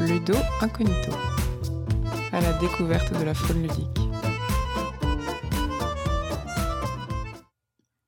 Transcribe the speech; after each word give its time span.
Ludo 0.00 0.32
Incognito, 0.62 1.12
à 2.32 2.40
la 2.40 2.54
découverte 2.54 3.18
de 3.18 3.22
la 3.22 3.34
faune 3.34 3.62
ludique. 3.62 4.00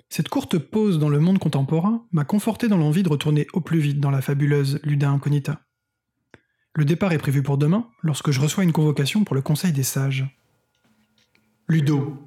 Cette 0.09 0.31
courte 0.31 0.57
pause 0.57 0.99
dans 0.99 1.11
le 1.11 1.21
monde 1.21 1.39
contemporain 1.39 2.07
m'a 2.11 2.25
conforté 2.25 2.69
dans 2.69 2.79
l'envie 2.79 3.03
de 3.03 3.11
retourner 3.11 3.47
au 3.53 3.61
plus 3.61 3.79
vite 3.79 4.01
dans 4.01 4.11
la 4.11 4.23
fabuleuse 4.23 4.81
Luda 4.85 5.11
Incognita. 5.11 5.61
Le 6.75 6.87
départ 6.87 7.13
est 7.13 7.19
prévu 7.19 7.43
pour 7.43 7.59
demain, 7.59 7.87
lorsque 8.03 8.31
je 8.31 8.41
reçois 8.41 8.65
une 8.65 8.73
convocation 8.73 9.25
pour 9.25 9.37
le 9.37 9.43
Conseil 9.43 9.73
des 9.73 9.83
sages. 9.83 10.25
Ludo, 11.69 12.27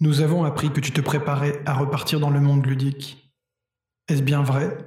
nous 0.00 0.20
avons 0.20 0.44
appris 0.44 0.72
que 0.72 0.80
tu 0.80 0.92
te 0.92 1.00
préparais 1.00 1.60
à 1.66 1.74
repartir 1.74 2.20
dans 2.20 2.30
le 2.30 2.40
monde 2.40 2.64
ludique. 2.64 3.34
Est-ce 4.06 4.22
bien 4.22 4.42
vrai? 4.42 4.78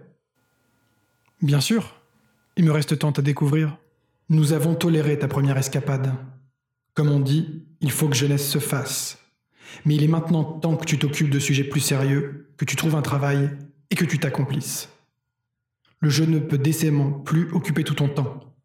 Bien 1.41 1.59
sûr. 1.59 2.00
Il 2.57 2.65
me 2.65 2.71
reste 2.71 2.99
tant 2.99 3.11
à 3.11 3.21
découvrir. 3.21 3.77
Nous 4.29 4.53
avons 4.53 4.75
toléré 4.75 5.17
ta 5.17 5.27
première 5.27 5.57
escapade. 5.57 6.13
Comme 6.93 7.09
on 7.09 7.19
dit, 7.19 7.65
il 7.79 7.91
faut 7.91 8.09
que 8.09 8.15
jeunesse 8.15 8.47
se 8.47 8.59
fasse. 8.59 9.19
Mais 9.85 9.95
il 9.95 10.03
est 10.03 10.09
maintenant 10.09 10.43
temps 10.43 10.75
que 10.75 10.85
tu 10.85 10.99
t'occupes 10.99 11.29
de 11.29 11.39
sujets 11.39 11.63
plus 11.63 11.79
sérieux, 11.79 12.53
que 12.57 12.65
tu 12.65 12.75
trouves 12.75 12.95
un 12.95 13.01
travail 13.01 13.49
et 13.89 13.95
que 13.95 14.05
tu 14.05 14.19
t'accomplisses. 14.19 14.89
Le 15.99 16.09
jeu 16.09 16.25
ne 16.25 16.39
peut 16.39 16.57
décemment 16.57 17.11
plus 17.11 17.51
occuper 17.53 17.83
tout 17.83 17.93
ton 17.93 18.09
temps. 18.09 18.55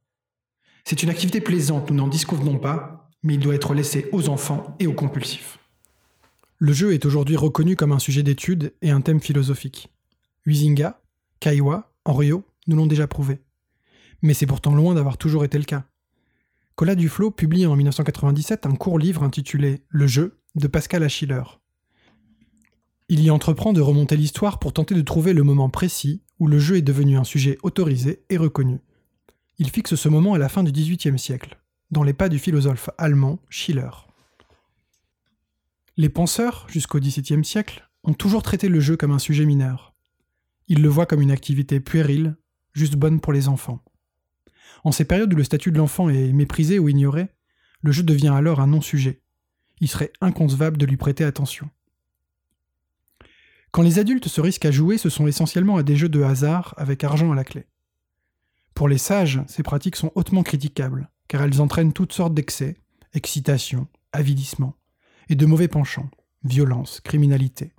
C'est 0.85 1.03
une 1.03 1.11
activité 1.11 1.41
plaisante, 1.41 1.91
nous 1.91 1.97
n'en 1.97 2.09
disconvenons 2.09 2.59
pas, 2.59 3.11
mais 3.23 3.35
il 3.35 3.41
doit 3.41 3.55
être 3.55 3.75
laissé 3.75 4.09
aux 4.13 4.29
enfants 4.29 4.77
et 4.79 4.87
aux 4.87 4.93
compulsifs. 4.93 5.59
Le 6.59 6.73
jeu 6.73 6.95
est 6.95 7.05
aujourd'hui 7.05 7.37
reconnu 7.37 7.77
comme 7.77 7.93
un 7.93 7.99
sujet 7.99 8.23
d'étude 8.23 8.73
et 8.83 8.91
un 8.91 9.01
thème 9.01 9.21
philosophique. 9.21 9.93
Huizinga, 10.47 11.01
Kaiwa, 11.41 11.93
Henriot 12.05 12.45
nous 12.67 12.77
l'ont 12.77 12.87
déjà 12.87 13.07
prouvé. 13.07 13.41
Mais 14.23 14.35
c'est 14.35 14.47
pourtant 14.47 14.75
loin 14.75 14.95
d'avoir 14.95 15.19
toujours 15.19 15.45
été 15.45 15.59
le 15.59 15.65
cas. 15.65 15.85
Colas 16.75 16.95
Duflo 16.95 17.31
publie 17.31 17.67
en 17.67 17.77
1997 17.77 18.67
un 18.67 18.75
court 18.75 18.99
livre 18.99 19.23
intitulé 19.23 19.83
Le 19.89 20.07
jeu 20.07 20.39
de 20.57 20.67
Pascal 20.67 21.03
Achiller. 21.03 21.43
Il 23.09 23.23
y 23.23 23.31
entreprend 23.31 23.73
de 23.73 23.81
remonter 23.81 24.17
l'histoire 24.17 24.59
pour 24.59 24.73
tenter 24.73 24.95
de 24.95 25.01
trouver 25.01 25.33
le 25.33 25.43
moment 25.43 25.71
précis 25.71 26.23
où 26.39 26.49
le 26.49 26.59
jeu 26.59 26.77
est 26.77 26.83
devenu 26.83 27.17
un 27.17 27.25
sujet 27.25 27.57
autorisé 27.63 28.25
et 28.29 28.37
reconnu. 28.37 28.81
Il 29.59 29.71
fixe 29.71 29.95
ce 29.95 30.09
moment 30.09 30.35
à 30.35 30.39
la 30.39 30.49
fin 30.49 30.63
du 30.63 30.73
XVIIIe 30.73 31.19
siècle, 31.19 31.59
dans 31.91 32.03
les 32.03 32.13
pas 32.13 32.29
du 32.29 32.39
philosophe 32.39 32.91
allemand 32.99 33.39
Schiller. 33.49 33.91
Les 35.97 36.11
penseurs, 36.11 36.67
jusqu'au 36.69 37.01
XVIIe 37.01 37.45
siècle, 37.45 37.89
ont 38.05 38.13
toujours 38.13 38.43
traité 38.43 38.69
le 38.69 38.81
jeu 38.81 38.97
comme 38.97 39.13
un 39.13 39.19
sujet 39.19 39.47
mineur. 39.47 39.95
Ils 40.69 40.83
le 40.83 40.89
voient 40.89 41.07
comme 41.07 41.23
une 41.23 41.31
activité 41.31 41.81
puérile, 41.81 42.37
juste 42.75 42.97
bonne 42.97 43.21
pour 43.21 43.33
les 43.33 43.49
enfants. 43.49 43.83
En 44.85 44.93
ces 44.93 45.05
périodes 45.05 45.33
où 45.33 45.37
le 45.37 45.45
statut 45.45 45.73
de 45.73 45.79
l'enfant 45.79 46.09
est 46.09 46.33
méprisé 46.33 46.79
ou 46.79 46.89
ignoré, 46.89 47.29
le 47.83 47.93
jeu 47.93 48.03
devient 48.03 48.33
alors 48.35 48.61
un 48.61 48.67
non-sujet. 48.67 49.21
Il 49.81 49.89
serait 49.89 50.13
inconcevable 50.21 50.79
de 50.79 50.87
lui 50.87 50.97
prêter 50.97 51.25
attention. 51.25 51.69
Quand 53.71 53.83
les 53.83 53.99
adultes 53.99 54.29
se 54.29 54.41
risquent 54.41 54.65
à 54.65 54.71
jouer, 54.71 54.97
ce 54.97 55.11
sont 55.11 55.27
essentiellement 55.27 55.77
à 55.77 55.83
des 55.83 55.97
jeux 55.97 56.09
de 56.09 56.23
hasard 56.23 56.75
avec 56.79 57.05
argent 57.05 57.33
à 57.33 57.35
la 57.35 57.45
clé. 57.45 57.67
Pour 58.75 58.89
les 58.89 58.99
sages, 58.99 59.43
ces 59.49 59.63
pratiques 59.63 59.97
sont 59.97 60.13
hautement 60.15 60.43
critiquables, 60.43 61.11
car 61.29 61.43
elles 61.43 61.61
entraînent 61.61 61.93
toutes 61.93 62.13
sortes 62.13 62.35
d'excès, 62.35 62.77
excitation, 63.13 63.87
avidissement, 64.13 64.77
et 65.29 65.35
de 65.35 65.47
mauvais 65.47 65.69
penchants, 65.69 66.11
violence, 66.45 67.01
criminalité. 67.01 67.73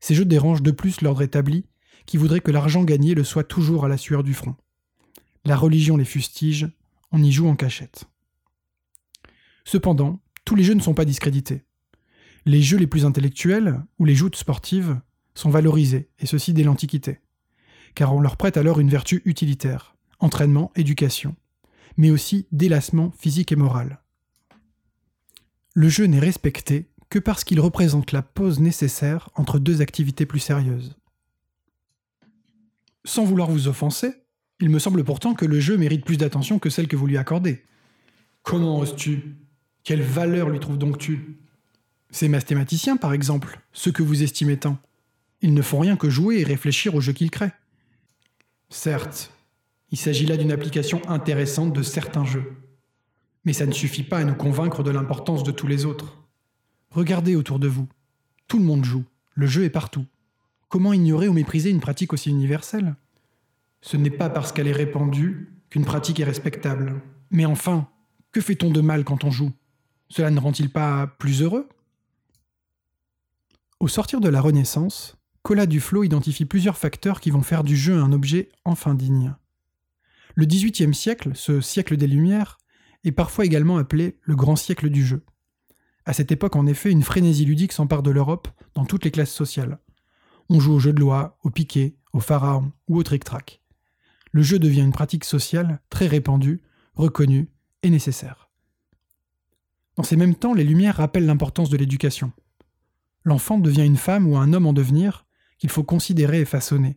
Ces 0.00 0.14
jeux 0.14 0.24
dérangent 0.24 0.62
de 0.62 0.70
plus 0.70 1.00
l'ordre 1.00 1.22
établi, 1.22 1.66
qui 2.06 2.16
voudrait 2.16 2.40
que 2.40 2.50
l'argent 2.50 2.84
gagné 2.84 3.14
le 3.14 3.24
soit 3.24 3.44
toujours 3.44 3.84
à 3.84 3.88
la 3.88 3.96
sueur 3.96 4.22
du 4.22 4.34
front. 4.34 4.56
La 5.44 5.56
religion 5.56 5.96
les 5.96 6.04
fustige, 6.04 6.68
on 7.12 7.22
y 7.22 7.32
joue 7.32 7.48
en 7.48 7.56
cachette. 7.56 8.04
Cependant, 9.64 10.20
tous 10.44 10.54
les 10.54 10.64
jeux 10.64 10.74
ne 10.74 10.80
sont 10.80 10.94
pas 10.94 11.04
discrédités. 11.04 11.64
Les 12.46 12.62
jeux 12.62 12.78
les 12.78 12.86
plus 12.86 13.04
intellectuels, 13.04 13.82
ou 13.98 14.04
les 14.04 14.14
joutes 14.14 14.36
sportives, 14.36 15.00
sont 15.34 15.50
valorisés, 15.50 16.10
et 16.18 16.26
ceci 16.26 16.52
dès 16.52 16.64
l'Antiquité, 16.64 17.20
car 17.94 18.14
on 18.14 18.20
leur 18.20 18.36
prête 18.36 18.56
alors 18.56 18.80
une 18.80 18.90
vertu 18.90 19.22
utilitaire, 19.24 19.96
entraînement, 20.18 20.72
éducation, 20.76 21.36
mais 21.96 22.10
aussi 22.10 22.46
délassement 22.52 23.10
physique 23.12 23.52
et 23.52 23.56
moral. 23.56 24.00
Le 25.74 25.88
jeu 25.88 26.04
n'est 26.04 26.18
respecté 26.18 26.90
que 27.10 27.18
parce 27.18 27.44
qu'il 27.44 27.60
représente 27.60 28.12
la 28.12 28.22
pause 28.22 28.60
nécessaire 28.60 29.30
entre 29.34 29.58
deux 29.58 29.80
activités 29.82 30.26
plus 30.26 30.40
sérieuses. 30.40 30.96
Sans 33.04 33.24
vouloir 33.24 33.50
vous 33.50 33.68
offenser, 33.68 34.14
il 34.60 34.68
me 34.68 34.78
semble 34.78 35.04
pourtant 35.04 35.34
que 35.34 35.46
le 35.46 35.58
jeu 35.58 35.76
mérite 35.76 36.04
plus 36.04 36.18
d'attention 36.18 36.58
que 36.58 36.70
celle 36.70 36.88
que 36.88 36.96
vous 36.96 37.06
lui 37.06 37.16
accordez. 37.16 37.62
Comment 38.42 38.78
oses-tu? 38.78 39.36
Quelle 39.84 40.02
valeur 40.02 40.50
lui 40.50 40.60
trouves 40.60 40.78
donc-tu 40.78 41.38
Ces 42.10 42.28
mathématiciens, 42.28 42.96
par 42.96 43.12
exemple, 43.12 43.60
ceux 43.72 43.92
que 43.92 44.02
vous 44.02 44.22
estimez 44.22 44.58
tant, 44.58 44.78
ils 45.40 45.54
ne 45.54 45.62
font 45.62 45.80
rien 45.80 45.96
que 45.96 46.10
jouer 46.10 46.40
et 46.40 46.44
réfléchir 46.44 46.94
au 46.94 47.00
jeu 47.00 47.12
qu'ils 47.12 47.30
créent. 47.30 47.52
Certes, 48.68 49.32
il 49.90 49.98
s'agit 49.98 50.26
là 50.26 50.36
d'une 50.36 50.52
application 50.52 51.00
intéressante 51.08 51.72
de 51.72 51.82
certains 51.82 52.24
jeux. 52.24 52.52
Mais 53.44 53.54
ça 53.54 53.66
ne 53.66 53.72
suffit 53.72 54.02
pas 54.02 54.18
à 54.18 54.24
nous 54.24 54.34
convaincre 54.34 54.82
de 54.82 54.90
l'importance 54.90 55.42
de 55.42 55.50
tous 55.50 55.66
les 55.66 55.86
autres. 55.86 56.18
Regardez 56.90 57.36
autour 57.36 57.58
de 57.58 57.68
vous. 57.68 57.88
Tout 58.46 58.58
le 58.58 58.64
monde 58.64 58.84
joue. 58.84 59.04
Le 59.34 59.46
jeu 59.46 59.64
est 59.64 59.70
partout. 59.70 60.04
Comment 60.68 60.92
ignorer 60.92 61.28
ou 61.28 61.32
mépriser 61.32 61.70
une 61.70 61.80
pratique 61.80 62.12
aussi 62.12 62.28
universelle? 62.28 62.94
Ce 63.82 63.96
n'est 63.96 64.10
pas 64.10 64.30
parce 64.30 64.52
qu'elle 64.52 64.68
est 64.68 64.72
répandue 64.72 65.48
qu'une 65.70 65.84
pratique 65.84 66.20
est 66.20 66.24
respectable. 66.24 67.00
Mais 67.30 67.46
enfin, 67.46 67.88
que 68.32 68.40
fait-on 68.40 68.70
de 68.70 68.80
mal 68.80 69.04
quand 69.04 69.24
on 69.24 69.30
joue? 69.30 69.52
Cela 70.08 70.30
ne 70.30 70.40
rend-il 70.40 70.70
pas 70.70 71.06
plus 71.06 71.42
heureux? 71.42 71.68
Au 73.78 73.88
sortir 73.88 74.20
de 74.20 74.28
la 74.28 74.40
Renaissance, 74.40 75.16
Colas 75.42 75.66
Duflo 75.66 76.04
identifie 76.04 76.44
plusieurs 76.44 76.76
facteurs 76.76 77.20
qui 77.20 77.30
vont 77.30 77.42
faire 77.42 77.64
du 77.64 77.76
jeu 77.76 77.98
un 77.98 78.12
objet 78.12 78.50
enfin 78.64 78.94
digne. 78.94 79.34
Le 80.34 80.44
XVIIIe 80.44 80.94
siècle, 80.94 81.30
ce 81.34 81.60
siècle 81.60 81.96
des 81.96 82.06
Lumières, 82.06 82.58
est 83.04 83.12
parfois 83.12 83.46
également 83.46 83.78
appelé 83.78 84.18
le 84.22 84.36
grand 84.36 84.56
siècle 84.56 84.90
du 84.90 85.04
jeu. 85.04 85.24
À 86.04 86.12
cette 86.12 86.32
époque, 86.32 86.56
en 86.56 86.66
effet, 86.66 86.90
une 86.90 87.02
frénésie 87.02 87.44
ludique 87.44 87.72
s'empare 87.72 88.02
de 88.02 88.10
l'Europe 88.10 88.48
dans 88.74 88.84
toutes 88.84 89.04
les 89.04 89.10
classes 89.10 89.32
sociales. 89.32 89.78
On 90.48 90.60
joue 90.60 90.74
au 90.74 90.78
jeu 90.78 90.92
de 90.92 91.00
loi, 91.00 91.38
au 91.42 91.50
piquet, 91.50 91.96
au 92.12 92.20
pharaon 92.20 92.72
ou 92.88 92.98
au 92.98 93.02
trick-track. 93.02 93.59
Le 94.32 94.42
jeu 94.42 94.58
devient 94.58 94.82
une 94.82 94.92
pratique 94.92 95.24
sociale 95.24 95.80
très 95.90 96.06
répandue, 96.06 96.62
reconnue 96.94 97.50
et 97.82 97.90
nécessaire. 97.90 98.50
Dans 99.96 100.02
ces 100.02 100.16
mêmes 100.16 100.34
temps, 100.34 100.54
les 100.54 100.64
Lumières 100.64 100.96
rappellent 100.96 101.26
l'importance 101.26 101.70
de 101.70 101.76
l'éducation. 101.76 102.32
L'enfant 103.24 103.58
devient 103.58 103.84
une 103.84 103.96
femme 103.96 104.26
ou 104.26 104.36
un 104.36 104.52
homme 104.52 104.66
en 104.66 104.72
devenir 104.72 105.26
qu'il 105.58 105.70
faut 105.70 105.84
considérer 105.84 106.40
et 106.40 106.46
façonner. 106.46 106.96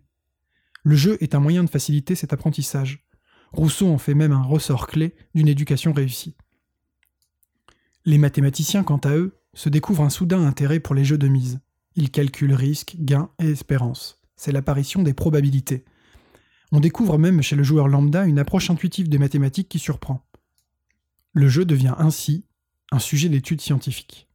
Le 0.83 0.95
jeu 0.95 1.17
est 1.21 1.35
un 1.35 1.39
moyen 1.39 1.63
de 1.63 1.69
faciliter 1.69 2.15
cet 2.15 2.33
apprentissage. 2.33 3.05
Rousseau 3.51 3.89
en 3.89 3.97
fait 3.97 4.13
même 4.13 4.31
un 4.31 4.41
ressort 4.41 4.87
clé 4.87 5.15
d'une 5.35 5.47
éducation 5.47 5.93
réussie. 5.93 6.35
Les 8.05 8.17
mathématiciens, 8.17 8.83
quant 8.83 8.97
à 8.97 9.15
eux, 9.15 9.39
se 9.53 9.69
découvrent 9.69 10.03
un 10.03 10.09
soudain 10.09 10.45
intérêt 10.45 10.79
pour 10.79 10.95
les 10.95 11.05
jeux 11.05 11.17
de 11.17 11.27
mise. 11.27 11.59
Il 11.95 12.09
calcule 12.09 12.53
risque, 12.53 12.95
gain 12.99 13.29
et 13.39 13.51
espérance. 13.51 14.21
C'est 14.35 14.51
l'apparition 14.51 15.03
des 15.03 15.13
probabilités. 15.13 15.85
On 16.75 16.79
découvre 16.79 17.19
même 17.19 17.43
chez 17.43 17.55
le 17.55 17.61
joueur 17.61 17.87
lambda 17.87 18.25
une 18.25 18.39
approche 18.39 18.71
intuitive 18.71 19.07
des 19.07 19.19
mathématiques 19.19 19.69
qui 19.69 19.77
surprend. 19.77 20.25
Le 21.31 21.47
jeu 21.47 21.65
devient 21.65 21.93
ainsi 21.99 22.45
un 22.91 22.97
sujet 22.97 23.29
d'étude 23.29 23.61
scientifique. 23.61 24.27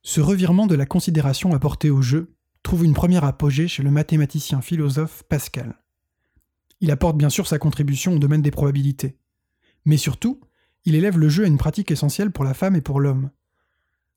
Ce 0.00 0.22
revirement 0.22 0.66
de 0.66 0.74
la 0.74 0.86
considération 0.86 1.52
apportée 1.52 1.90
au 1.90 2.00
jeu 2.00 2.34
trouve 2.62 2.86
une 2.86 2.94
première 2.94 3.24
apogée 3.24 3.68
chez 3.68 3.82
le 3.82 3.90
mathématicien 3.90 4.62
philosophe 4.62 5.24
Pascal. 5.24 5.78
Il 6.80 6.90
apporte 6.90 7.18
bien 7.18 7.28
sûr 7.28 7.46
sa 7.46 7.58
contribution 7.58 8.14
au 8.14 8.18
domaine 8.18 8.40
des 8.40 8.50
probabilités. 8.50 9.18
Mais 9.84 9.98
surtout, 9.98 10.40
il 10.86 10.94
élève 10.94 11.18
le 11.18 11.28
jeu 11.28 11.44
à 11.44 11.48
une 11.48 11.58
pratique 11.58 11.90
essentielle 11.90 12.30
pour 12.30 12.44
la 12.44 12.54
femme 12.54 12.76
et 12.76 12.80
pour 12.80 12.98
l'homme. 12.98 13.28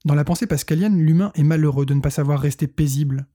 Dans 0.06 0.16
la 0.16 0.24
pensée 0.24 0.48
pascalienne, 0.48 1.02
l'humain 1.02 1.34
est 1.36 1.44
malheureux 1.44 1.86
de 1.86 1.96
ne 1.96 2.02
pas 2.02 2.12
savoir 2.12 2.40
rester 2.40 2.68
paisible. 2.68 3.28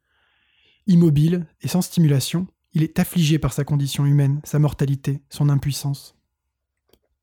Immobile 0.87 1.47
et 1.61 1.69
sans 1.69 1.83
stimulation, 1.83 2.47
il 2.72 2.82
est 2.82 2.99
affligé 2.99 3.38
par 3.38 3.52
sa 3.52 3.64
condition 3.64 4.06
humaine, 4.06 4.40
sa 4.44 4.58
mortalité, 4.58 5.22
son 5.28 5.49
impuissance. 5.49 6.17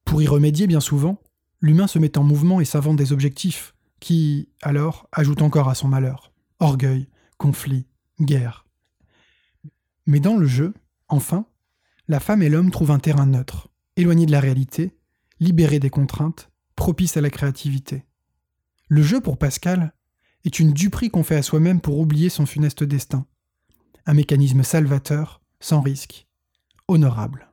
Pour 0.05 0.21
y 0.21 0.27
remédier 0.27 0.67
bien 0.67 0.79
souvent, 0.79 1.21
l'humain 1.61 1.88
se 1.88 1.99
met 1.99 2.17
en 2.17 2.23
mouvement 2.23 2.61
et 2.61 2.65
s'invente 2.65 2.97
des 2.97 3.13
objectifs, 3.13 3.75
qui, 3.99 4.49
alors, 4.61 5.07
ajoutent 5.11 5.41
encore 5.41 5.69
à 5.69 5.75
son 5.75 5.88
malheur. 5.88 6.33
Orgueil, 6.59 7.07
conflit, 7.38 7.88
guerre. 8.21 8.65
Mais 10.05 10.19
dans 10.19 10.38
le 10.38 10.47
jeu, 10.47 10.73
enfin, 11.07 11.45
la 12.07 12.19
femme 12.19 12.41
et 12.41 12.49
l'homme 12.49 12.71
trouvent 12.71 12.91
un 12.91 12.99
terrain 12.99 13.25
neutre, 13.25 13.69
éloigné 13.95 14.25
de 14.25 14.31
la 14.31 14.39
réalité, 14.39 14.97
libéré 15.39 15.79
des 15.79 15.89
contraintes, 15.89 16.51
propice 16.75 17.17
à 17.17 17.21
la 17.21 17.29
créativité. 17.29 18.05
Le 18.88 19.01
jeu, 19.01 19.19
pour 19.19 19.38
Pascal, 19.38 19.94
est 20.45 20.59
une 20.59 20.71
duperie 20.71 21.09
qu'on 21.09 21.23
fait 21.23 21.35
à 21.35 21.41
soi-même 21.41 21.81
pour 21.81 21.99
oublier 21.99 22.29
son 22.29 22.45
funeste 22.45 22.83
destin. 22.83 23.25
Un 24.09 24.13
mécanisme 24.13 24.63
salvateur, 24.63 25.42
sans 25.59 25.81
risque, 25.81 26.27
honorable. 26.88 27.51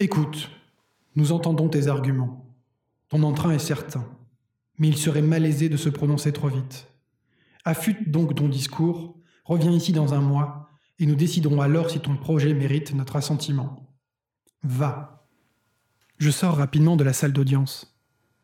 Écoute, 0.00 0.50
nous 1.14 1.30
entendons 1.30 1.68
tes 1.68 1.86
arguments. 1.86 2.52
Ton 3.08 3.22
entrain 3.22 3.52
est 3.52 3.60
certain, 3.60 4.04
mais 4.78 4.88
il 4.88 4.96
serait 4.96 5.22
malaisé 5.22 5.68
de 5.68 5.76
se 5.76 5.88
prononcer 5.88 6.32
trop 6.32 6.48
vite. 6.48 6.88
Affûte 7.64 8.10
donc 8.10 8.34
ton 8.34 8.48
discours, 8.48 9.16
reviens 9.44 9.70
ici 9.70 9.92
dans 9.92 10.14
un 10.14 10.20
mois, 10.20 10.68
et 10.98 11.06
nous 11.06 11.14
déciderons 11.14 11.60
alors 11.60 11.88
si 11.88 12.00
ton 12.00 12.16
projet 12.16 12.52
mérite 12.52 12.92
notre 12.92 13.14
assentiment. 13.14 13.96
Va. 14.64 15.28
Je 16.18 16.30
sors 16.30 16.56
rapidement 16.56 16.96
de 16.96 17.04
la 17.04 17.12
salle 17.12 17.32
d'audience. 17.32 17.96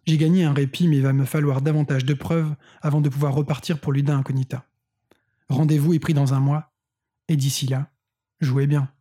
J'ai 0.06 0.18
gagné 0.18 0.44
un 0.44 0.52
répit, 0.52 0.86
mais 0.86 0.98
il 0.98 1.02
va 1.02 1.12
me 1.12 1.24
falloir 1.24 1.62
davantage 1.62 2.04
de 2.04 2.14
preuves 2.14 2.54
avant 2.80 3.00
de 3.00 3.08
pouvoir 3.08 3.34
repartir 3.34 3.80
pour 3.80 3.92
l'Uda 3.92 4.14
Incognita. 4.14 4.67
Rendez-vous 5.48 5.94
est 5.94 5.98
pris 5.98 6.14
dans 6.14 6.34
un 6.34 6.40
mois, 6.40 6.72
et 7.28 7.36
d'ici 7.36 7.66
là, 7.66 7.90
jouez 8.40 8.66
bien. 8.66 8.92